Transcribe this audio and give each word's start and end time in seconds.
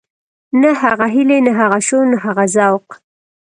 نه 0.61 0.69
هغه 0.81 1.05
هيلې 1.13 1.37
نه 1.47 1.51
هغه 1.59 1.79
شور 1.87 2.03
نه 2.13 2.17
هغه 2.25 2.43
ذوق. 2.55 2.87